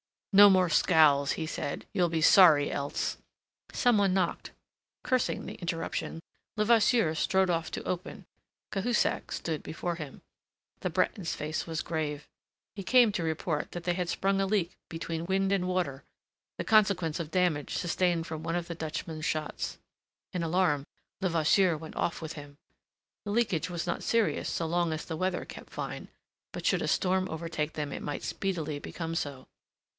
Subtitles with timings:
[0.33, 1.85] "No more scowls," he said.
[1.93, 3.17] "You'll be sorry else."
[3.73, 4.51] Some one knocked.
[5.03, 6.21] Cursing the interruption,
[6.57, 8.25] Levasseur strode off to open.
[8.71, 10.21] Cahusac stood before him.
[10.79, 12.29] The Breton's face was grave.
[12.75, 16.03] He came to report that they had sprung a leak between wind and water,
[16.57, 19.77] the consequence of damage sustained from one of the Dutchman's shots.
[20.31, 20.85] In alarm
[21.19, 22.57] Levasseur went off with him.
[23.25, 26.07] The leakage was not serious so long as the weather kept fine;
[26.53, 29.47] but should a storm overtake them it might speedily become so.